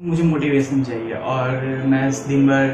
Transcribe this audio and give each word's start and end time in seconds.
मुझे 0.00 0.22
मोटिवेशन 0.22 0.82
चाहिए 0.84 1.14
और 1.14 1.50
मैं 1.88 2.10
दिन 2.28 2.46
भर 2.46 2.72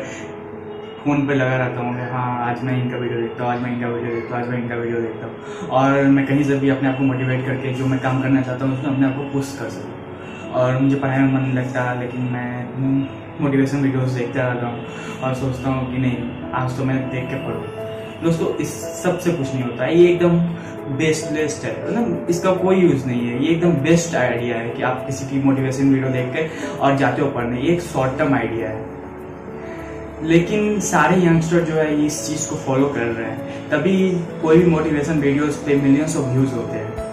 फ़ोन 1.05 1.27
पे 1.27 1.35
लगा 1.35 1.57
रहता 1.57 1.81
हूँ 1.81 1.95
कि 1.97 2.09
हाँ 2.13 2.49
आज 2.49 2.63
मैं 2.65 2.77
इनका 2.83 2.97
वीडियो 2.97 3.21
देखता 3.21 3.45
हूँ, 3.45 3.53
आज 3.53 3.61
मैं 3.63 3.73
इनका 3.73 3.89
वीडियो 3.89 4.15
देखता 4.15 4.35
हूँ, 4.35 4.43
आज 4.43 4.51
मैं 4.51 4.59
इनका 4.59 4.77
वीडियो 4.77 5.01
देखता 5.01 5.27
हूँ। 5.27 5.69
और 5.69 6.03
मैं 6.07 6.27
कहीं 6.27 6.45
से 6.45 6.59
भी 6.59 6.69
अपने 6.69 6.89
आप 6.89 6.99
को 6.99 7.05
मोटिवेट 7.05 7.45
करके 7.47 7.73
जो 7.75 7.87
मैं 7.87 7.99
काम 8.01 8.21
करना 8.23 8.43
चाहता 8.43 8.65
हूँ, 8.65 8.79
उसमें 8.79 8.93
अपने 8.93 9.07
आप 9.07 9.17
को 9.17 9.29
पुश 9.33 9.57
कर 9.59 9.69
सकूँ। 9.69 10.51
और 10.53 10.81
मुझे 10.81 10.97
पढ़ाई 10.97 11.19
में 11.19 11.33
मन 11.33 11.53
लगता 11.59 11.93
लेकिन 12.01 12.29
मैं 12.33 13.41
मोटिवेशन 13.41 13.83
वीडियोस 13.83 14.11
देखता 14.11 14.49
रहता 14.49 14.67
हूँ 14.67 15.21
और 15.23 15.35
सोचता 15.35 15.71
हूँ 15.71 15.91
कि 15.93 15.99
नहीं, 15.99 16.51
आज 16.55 16.77
तो 16.79 16.85
मैं 16.85 16.99
देख 17.11 17.31
के 17.31 17.37
पढ़ूँ। 17.47 17.91
दोस्तों 18.23 18.57
इस 18.57 18.75
सबसे 19.03 19.33
कुछ 19.33 19.55
नहीं 19.55 19.63
होता। 19.63 19.85
है 19.85 19.99
ये 19.99 20.13
एकदम 20.13 20.39
बेस्ट 20.97 21.33
लिस्ट 21.33 21.65
है। 21.65 21.89
मतलब 21.89 22.27
इसका 22.31 22.53
कोई 22.53 22.77
यूज़ 22.77 23.07
नहीं 23.07 23.27
है। 23.27 23.45
ये 23.45 23.51
एकदम 23.51 23.73
बेस्ट 23.73 24.15
आइडिया 24.15 24.57
है 24.57 24.71
कि 24.71 24.83
आप 24.83 25.07
किसी 25.07 25.27
की 25.27 25.43
मोटिवेशन 25.43 25.93
वीडियो 25.95 26.09
देख 26.09 26.33
के 26.33 26.77
और 26.79 26.97
जाते 26.97 27.23
हो 27.23 27.29
पढ़ने। 27.29 27.61
ये 27.61 27.73
एक 27.73 27.81
शॉर्ट 27.81 28.19
टर्म 28.19 28.35
आइडिया 28.35 28.69
है। 28.69 28.91
लेकिन 30.23 30.81
सारे 30.81 31.17
यंगस्टर 31.17 31.61
जो 31.61 31.75
है 31.75 32.07
इस 32.07 32.29
चीज़ 32.29 32.51
को 32.51 32.57
फॉलो 32.57 32.89
कर 32.89 33.01
रहे 33.01 33.31
हैं। 33.31 33.69
तभी 33.71 34.11
कोई 34.43 34.59
भी 34.59 34.71
मोटिवेशन 34.71 35.21
वीडियोस 35.21 35.57
पे 35.57 35.77
मिलियंस 35.77 36.17
ऑफ़ 36.17 36.27
व्यूज़ 36.27 36.55
होते 36.55 36.79
हैं। 36.79 37.13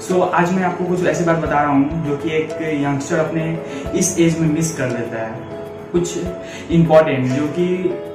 सो 0.00 0.14
so, 0.14 0.30
आज 0.32 0.52
मैं 0.52 0.62
आपको 0.62 0.84
कुछ 0.84 1.06
ऐसी 1.06 1.24
बात 1.24 1.36
बता 1.36 1.62
रहा 1.62 1.72
हूँ 1.72 2.06
जो 2.08 2.16
कि 2.16 2.30
एक 2.30 2.50
यंगस्टर 2.84 3.18
अपने 3.18 3.58
इस 3.94 4.18
एज 4.18 4.38
में 4.38 4.48
मिस 4.48 4.76
कर 4.76 4.88
लेता 4.88 5.26
है। 5.26 5.59
कुछ 5.92 6.70
इम्पोर्टेंट 6.72 7.26
जो 7.28 7.46
कि 7.58 7.66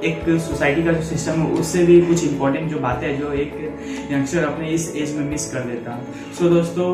एक 0.08 0.24
सोसाइटी 0.40 0.82
का 0.82 0.92
जो 0.92 1.02
सिस्टम 1.02 1.40
है 1.40 1.50
उससे 1.60 1.84
भी 1.86 2.00
कुछ 2.02 2.24
इम्पोर्टेंट 2.24 2.70
जो 2.70 2.78
बातें 2.80 3.06
हैं 3.08 3.18
जो 3.20 3.32
एक 3.32 3.52
यंगस्टर 4.12 4.44
अपने 4.44 4.70
इस 4.70 4.92
एज 4.96 5.14
में 5.16 5.24
मिस 5.30 5.50
कर 5.52 5.60
देता। 5.64 5.98
सो 6.38 6.44
so, 6.44 6.50
दोस्तों 6.50 6.86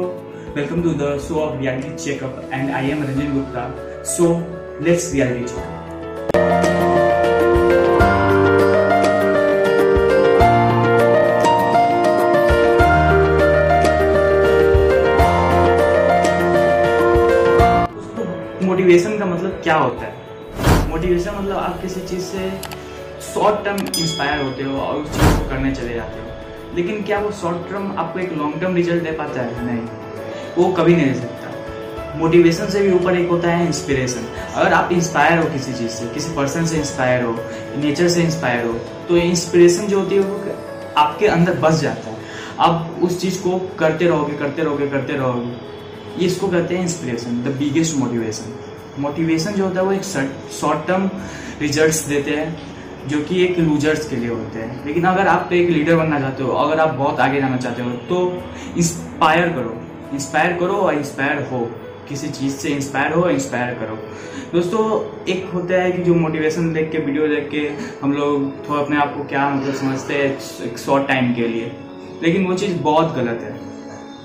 welcome 0.56 0.82
to 0.82 0.90
the 1.02 1.18
show 1.28 1.34
of 1.40 1.60
reality 1.60 1.94
checkup 2.04 2.50
and 2.52 2.70
I 2.70 2.90
am 2.90 3.02
Ranjan 3.02 3.32
Gupta 3.34 3.68
so 4.16 4.32
let's 4.84 5.12
reality 5.12 5.46
checkup 5.46 5.80
motivation 18.62 19.18
का 19.18 19.26
मतलब 19.26 19.60
क्या 19.62 19.74
होता 19.76 20.04
है? 20.04 20.21
मोटिवेशन 20.92 21.34
मतलब 21.34 21.56
आप 21.56 21.80
किसी 21.82 22.00
चीज़ 22.00 22.22
से 22.22 22.50
शॉर्ट 23.24 23.64
टर्म 23.64 23.76
इंस्पायर 23.98 24.40
होते 24.40 24.62
हो 24.62 24.78
और 24.78 24.96
उस 24.96 25.10
चीज़ 25.10 25.38
को 25.38 25.48
करने 25.50 25.74
चले 25.74 25.94
जाते 25.94 26.20
हो। 26.20 26.74
लेकिन 26.76 27.02
क्या 27.02 27.18
वो 27.18 27.30
शॉर्ट 27.30 27.70
टर्म 27.70 27.92
आपको 27.98 28.18
एक 28.18 28.32
लॉन्ग 28.32 28.60
टर्म 28.60 28.74
रिज़ल्ट 28.74 29.04
दे 29.04 29.12
पाता 29.12 29.40
है? 29.40 29.64
नहीं। 29.66 29.86
वो 30.58 30.72
कभी 30.72 30.96
नहीं 30.96 31.06
दे 31.06 31.14
सकता। 31.14 32.18
मोटिवेशन 32.18 32.66
से 32.66 32.80
भी 32.80 32.92
ऊपर 32.92 33.16
एक 33.16 33.28
होता 33.28 33.50
है 33.50 33.66
इंस्पिरेशन 33.66 34.26
अगर 34.54 34.72
आप 34.72 34.92
इंस्पायर 34.92 35.38
हो 35.38 35.44
किसी 35.50 35.72
चीज़ 35.72 35.90
से, 35.90 36.06
किसी 36.06 36.34
पर्सन 36.34 36.66
से 36.66 36.76
इंस्पायर 36.76 37.24
हो 37.24 37.36
नेचर 37.76 38.08
से 38.08 38.22
इंस्पायर 38.22 38.66
हो 38.66 38.72
तो 39.08 39.16
इंस्पिरेशन 39.16 39.86
जो 39.86 40.00
होती 40.00 40.14
है 40.14 40.20
वो 40.20 40.54
आपके 40.96 41.26
अंदर 41.28 41.54
बस 41.54 41.80
जाता 41.80 42.10
है। 42.10 42.16
आप 42.58 43.00
उस 43.02 43.20
चीज़ 43.20 43.40
को 43.42 43.58
करते 43.78 44.06
रहोगे 44.06 44.36
करते 44.36 44.62
रहोगे 44.62 44.88
करते 44.88 45.12
रहोगे। 45.12 46.24
इसको 46.24 46.48
कहते 46.48 46.74
हैं 46.74 46.82
inspiration 46.82 47.42
the 47.44 47.56
biggest 47.58 47.96
motivation 47.96 48.54
motivation 48.98 49.52
जो 49.52 49.64
होता 49.64 49.80
है 49.80 49.86
वो 49.86 49.92
एक 49.92 50.02
शॉर्ट 50.60 50.88
टर्म 50.88 51.10
रिजल्ट्स 51.60 52.04
देते 52.04 52.30
हैं, 52.30 52.62
जो 53.08 53.20
कि 53.20 53.44
एक 53.44 53.58
लूजर्स 53.58 54.08
के 54.08 54.16
लिए 54.16 54.28
होते 54.28 54.58
हैं। 54.58 54.86
लेकिन 54.86 55.04
अगर 55.04 55.26
आप 55.26 55.52
एक 55.52 55.70
लीडर 55.70 55.96
बनना 55.96 56.20
चाहते 56.20 56.42
हो, 56.42 56.52
अगर 56.52 56.80
आप 56.80 56.94
बहुत 56.94 57.20
आगे 57.20 57.40
जाना 57.40 57.56
चाहते 57.56 57.82
हो 57.82 57.90
तो 57.90 58.42
इंस्पायर 58.78 59.48
करो। 59.48 59.82
इंस्पायर 60.12 60.52
करो 60.52 60.72
और 60.72 60.94
इंस्पायर 60.94 61.48
हो। 61.52 61.70
किसी 62.08 62.28
चीज़ 62.28 62.56
से 62.56 62.68
इंस्पायर 62.68 63.12
हो 63.12 63.28
इंस्पायर 63.28 63.74
करो। 63.74 63.96
दोस्तों, 64.52 65.14
एक 65.32 65.50
होता 65.54 65.74
है 65.74 65.92
कि 65.92 66.02
जो 66.02 66.14
मोटिवेशन 66.14 66.72
देख 66.72 66.92
के 66.92 66.98
वीडियो 66.98 67.28
देख 67.28 67.48
के 67.50 67.70
हम 68.02 68.12
लोग 68.12 68.68
थोड़ा 68.68 68.80
अपने 68.82 68.96
आप 68.96 69.16
को 69.16 69.24
क्या 69.24 69.50
मतलब 69.50 69.74
समझते 69.74 70.14
हैं, 70.14 70.38
एक 70.64 70.78
शॉर्ट 70.78 71.08
टाइम 71.08 71.34
के 71.34 71.48
लिए। 71.48 71.72
लेकिन 72.22 72.46
वो 72.46 72.54
चीज़ 72.54 72.76
बहुत 72.76 73.14
गलत 73.16 73.38
है। 73.42 73.60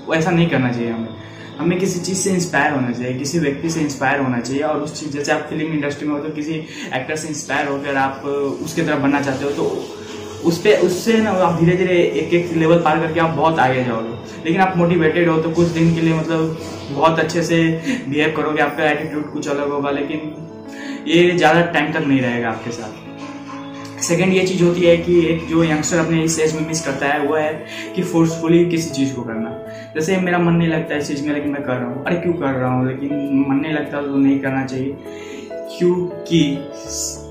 वो 0.06 0.14
ऐसा 0.14 0.30
नहीं 0.30 0.50
करना 0.50 0.72
चाहिए 0.72 0.90
हमें। 0.90 1.08
हमें 1.58 1.78
किसी 1.78 2.00
चीज़ 2.00 2.18
से 2.18 2.30
इंस्पायर 2.30 2.72
होना 2.72 2.90
चाहिए, 2.90 3.12
किसी 3.18 3.38
व्यक्ति 3.38 3.70
से 3.70 3.80
इंस्पायर 3.80 4.20
होना 4.20 4.40
चाहिए 4.40 4.62
और 4.62 4.82
उस 4.82 5.00
चीज़, 5.00 5.10
जैसे 5.12 5.32
आप 5.32 5.46
फ़िल्म 5.50 5.72
इंडस्ट्री 5.74 6.08
में 6.08 6.14
हो 6.14 6.20
तो 6.24 6.34
किसी 6.34 6.52
एक्टर 6.94 7.16
से 7.16 7.28
इंस्पायर 7.28 7.68
होकर 7.68 7.96
आप 7.98 8.24
उसकी 8.24 8.82
तरफ़ 8.82 9.00
बनना 9.02 9.22
चाहते 9.22 9.44
हो 9.44 9.50
तो 9.52 9.64
उस 10.48 10.58
पर 10.58 10.86
उससे 10.86 11.16
ना 11.22 11.30
आप 11.44 11.58
धीरे 11.60 11.76
धीरे 11.76 11.96
एक 12.20 12.34
एक 12.34 12.52
लेवल 12.56 12.80
पार 12.82 13.00
करके 13.00 13.20
आप 13.20 13.30
बहुत 13.36 13.58
आगे 13.58 13.82
जाओगे। 13.84 14.44
लेकिन 14.44 14.60
आप 14.60 14.76
मोटिवेटेड 14.76 15.28
हो 15.28 15.36
तो 15.42 15.50
कुछ 15.52 15.68
दिन 15.70 15.94
के 15.94 16.00
लिए 16.00 16.14
मतलब 16.14 16.56
बहुत 16.90 17.18
अच्छे 17.18 17.42
से 17.42 17.60
बिहेव 18.08 18.32
करोगे, 18.36 18.62
आपका 18.62 18.90
एटीट्यूड 18.90 19.32
कुछ 19.32 19.48
अलग 19.48 19.70
होगा, 19.70 19.90
लेकिन 19.90 20.34
ये 21.08 21.30
ज़्यादा 21.32 21.60
टाइम 21.62 21.92
तक 21.92 22.06
नहीं 22.06 22.20
रहेगा 22.20 22.48
आपके 22.50 22.70
साथ। 22.70 23.07
सेकेंड 24.02 24.32
ये 24.32 24.46
चीज़ 24.46 24.62
होती 24.64 24.80
है 24.80 24.96
कि 24.96 25.26
एक 25.26 25.46
जो 25.46 25.64
यंगस्टर 25.64 25.98
अपने 25.98 26.22
इस 26.22 26.38
एज 26.40 26.54
में 26.56 26.66
मिस 26.68 26.84
करता 26.86 27.06
है, 27.06 27.26
वो 27.26 27.34
है 27.36 27.66
कि 27.96 28.02
फोर्सफुली 28.02 28.64
किसी 28.66 28.90
चीज़ 28.90 29.14
को 29.14 29.22
करना। 29.22 29.50
जैसे 29.94 30.16
मेरा 30.16 30.38
मन 30.38 30.52
नहीं 30.52 30.68
लगता 30.68 30.94
है 30.94 31.00
इस 31.00 31.08
चीज़ 31.08 31.26
में, 31.26 31.34
लेकिन 31.34 31.50
मैं 31.50 31.62
कर 31.62 31.76
रहा 31.76 31.88
हूँ। 31.88 32.04
अरे 32.04 32.16
क्यों 32.16 32.32
कर 32.32 32.46
रहा 32.46 32.70
हूँ? 32.74 32.86
लेकिन 32.88 33.44
मन 33.48 33.56
नहीं 33.56 33.72
लगता 33.72 34.02
तो 34.02 34.16
नहीं 34.16 34.38
करना 34.40 34.64
चाहिए। 34.64 34.96
क्योंकि 35.52 36.58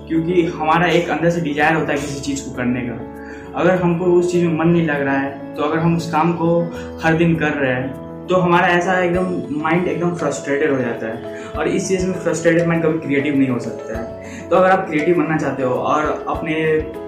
क्योंकि 0.08 0.44
हमारा 0.46 0.88
एक 0.88 1.10
अंदर 1.10 1.30
से 1.30 1.42
डिज़ायर 1.42 1.76
होता 1.76 1.94
है 1.94 1.98
किसी 1.98 2.20
चीज़ 2.22 2.44
को 2.46 2.52
करने 2.52 2.82
का। 2.82 3.60
अगर 3.60 3.76
हमको 3.76 4.06
उस 4.06 4.32
चीज़ 4.32 4.46
में 4.46 4.58
मन 4.58 4.68
नहीं 4.68 4.86
लग 4.88 5.02
रहा 5.02 5.18
है 5.18 5.56
तो 5.56 5.64
अगर 5.64 5.80
हम 5.80 5.96
उस 5.98 6.12
काम 6.12 6.34
को 6.34 6.60
हर 7.04 7.18
दिन 7.18 7.36
कर 7.36 7.52
रहे 7.52 7.74
हैं 7.74 8.07
तो 8.30 8.36
हमारा 8.36 8.68
ऐसा 8.68 9.00
एकदम 9.04 9.62
माइंड 9.62 9.88
एकदम 9.88 10.14
फ्रस्ट्रेटेड 10.16 10.72
हो 10.72 10.78
जाता 10.78 11.08
है। 11.08 11.36
और 11.50 11.68
इस 11.68 11.88
चीज़ 11.88 12.06
में 12.08 12.14
फ्रस्ट्रेटेड 12.20 12.68
माइंड 12.68 12.84
कभी 12.84 13.00
क्रिएटिव 13.00 13.36
नहीं 13.36 13.50
हो 13.50 13.60
सकता 13.60 13.98
है। 13.98 14.50
तो 14.50 14.56
अगर 14.56 14.70
आप 14.70 14.88
क्रिएटिव 14.90 15.16
बनना 15.16 15.38
चाहते 15.38 15.64
हो 15.64 15.74
और 15.74 16.26
अपने 16.28 16.56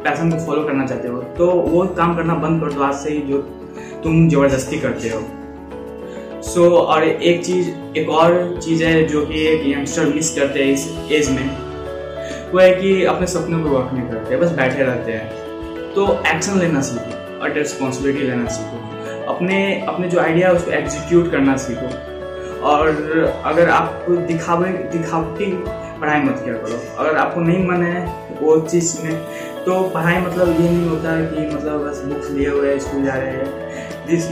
पैसन 0.03 0.31
को 0.31 0.45
फॉलो 0.45 0.63
करना 0.63 0.85
चाहते 0.87 1.07
हो 1.07 1.21
तो 1.37 1.51
वो 1.51 1.85
काम 1.97 2.15
करना 2.15 2.35
बंद 2.37 2.61
कर 2.61 2.71
दो 2.71 2.83
आज 2.83 2.95
से 2.95 3.11
ही 3.11 3.21
जो 3.21 3.37
तुम 4.03 4.29
ज़बरदस्ती 4.29 4.79
करते 4.79 5.09
हो। 5.09 5.21
सो 6.43 6.61
so, 6.61 6.71
और 6.71 7.03
एक 7.03 7.43
चीज़ 7.45 7.69
एक 7.97 8.09
और 8.09 8.59
चीज़ 8.63 8.83
है 8.83 9.03
जो 9.03 9.25
कि 9.25 9.45
एक 9.47 9.67
यंगस्टर 9.67 10.05
मिस 10.05 10.33
करते 10.35 10.63
हैं 10.63 10.73
इस 10.73 10.87
एज 11.11 11.29
में। 11.31 11.49
वो 12.51 12.59
है 12.59 12.73
कि 12.73 13.03
अपने 13.05 13.27
सपनों 13.27 13.63
को 13.63 13.69
वर्क 13.69 13.93
नहीं 13.93 14.07
करते 14.09 14.37
बस 14.37 14.51
बैठे 14.57 14.83
रहते 14.83 15.11
हैं। 15.11 15.93
तो 15.93 16.11
एक्शन 16.27 16.59
लेना 16.59 16.81
सीखो 16.81 17.41
और 17.41 17.53
रिस्पॉन्सिबिलिटी 17.53 18.27
लेना 18.27 18.47
सीखो। 18.49 18.78
अपने 19.29 19.57
अपने 19.87 20.07
जो 20.09 20.19
आइडिया 20.19 20.47
है 20.47 20.55
उसको 20.55 20.71
एग्जीक्यूट 20.71 21.31
करना 21.31 21.55
सीखो। 21.57 21.89
और 22.67 22.87
अगर 23.45 23.69
आपको 23.69 24.15
दिखावे, 24.27 24.69
दिखावटी 24.93 25.51
पढ़ाई 26.01 26.21
मत 26.21 26.41
किया 26.45 26.55
करो। 26.55 26.79
अगर 26.99 27.17
आपको 27.17 27.41
नहीं 27.41 27.67
मन 27.67 27.83
है 27.83 28.05
वो 28.41 28.59
चीज़ 28.61 28.95
में 29.03 29.15
तो 29.65 29.81
पढ़ाई 29.89 30.17
मतलब 30.17 30.49
ये 30.51 30.69
नहीं 30.69 30.89
होता 30.89 31.15
कि 31.21 31.45
मतलब 31.55 31.87
बस 31.87 32.01
बुक्स 32.05 32.29
लिए 32.31 32.49
हुए 32.49 32.77
स्कूल 32.79 33.05
जा 33.05 33.13
रहे 33.13 33.27
हैं। 33.27 34.07
जिस 34.07 34.29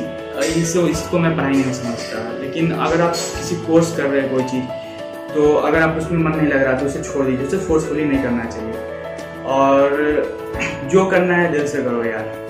इसको 0.58 0.88
इसको 0.88 1.20
मैं 1.20 1.36
पढ़ाई 1.38 1.52
नहीं 1.52 1.74
समझता। 1.74 2.38
लेकिन 2.40 2.72
अगर 2.72 3.02
आप 3.02 3.12
किसी 3.12 3.56
कोर्स 3.56 3.96
कर 3.98 4.04
रहे 4.04 4.22
हैं 4.22 4.34
कोई 4.34 4.44
चीज़ 4.44 5.34
तो 5.34 5.54
अगर 5.58 5.82
आप 5.82 5.98
उसमें 5.98 6.20
मन 6.20 6.38
नहीं 6.38 6.48
लग 6.48 6.64
रहा 6.64 6.74
तो 6.74 6.86
उसे 6.86 7.02
छोड़ 7.04 7.26
दीजिए। 7.26 7.48
उसे 7.48 7.58
फोर्सफुली 7.58 8.06
नहीं 8.06 8.24
करना 8.24 8.44
चाहिए। 8.46 8.74
और 9.46 10.90
जो 10.92 11.06
करना 11.06 11.38
है 11.38 11.52
दिल 11.52 11.68
से 11.68 11.84
करो 11.84 12.04
यार। 12.04 12.47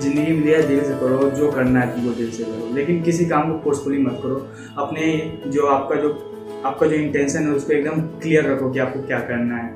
ज़िंदगी 0.00 0.32
में 0.32 0.42
दिया 0.42 0.60
दिल 0.62 0.82
से 0.82 0.94
करो, 1.00 1.30
जो 1.30 1.50
करना 1.52 1.80
है 1.80 2.04
वो 2.04 2.12
दिल 2.12 2.30
से 2.30 2.44
करो। 2.44 2.74
लेकिन 2.74 3.02
किसी 3.02 3.26
काम 3.26 3.52
को 3.52 3.58
फोर्सफुली 3.64 3.98
मत 3.98 4.18
करो। 4.22 4.46
अपने 4.78 5.12
जो 5.46 5.66
आपका 5.68 5.96
जो 5.96 6.18
आपका 6.64 6.86
जो 6.86 6.96
इंटेंशन 6.96 7.42
है 7.42 7.52
उसको 7.52 7.72
एकदम 7.72 8.00
क्लियर 8.22 8.50
रखो 8.50 8.70
कि 8.70 8.78
आपको 8.78 9.06
क्या 9.06 9.18
करना 9.28 9.56
है। 9.56 9.74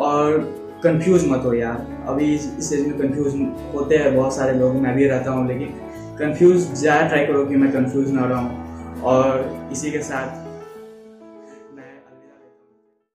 और 0.00 0.38
कंफ्यूज 0.84 1.28
मत 1.28 1.42
हो 1.44 1.52
यार। 1.54 1.86
अभी 2.08 2.34
इस 2.34 2.72
एज 2.72 2.86
में 2.86 2.98
कंफ्यूज 2.98 3.34
होते 3.74 3.96
हैं 3.96 4.14
बहुत 4.16 4.36
सारे 4.36 4.58
लोग, 4.58 4.74
मैं 4.74 4.94
भी 4.96 5.06
रहता 5.06 5.30
हूँ, 5.30 5.46
लेकिन 5.48 5.68
कंफ्यूज 6.18 6.56
ज़्यादा 6.74 7.08
ट्राई 7.08 7.26
करो 7.26 7.44
कि 7.46 7.56
मैं 7.56 7.72
कंफ्यूज 7.72 8.10
ना 8.12 8.24
रहा। 8.24 9.00
और 9.04 9.68
इसी 9.72 9.90
के 9.90 9.98
साथ 10.02 10.46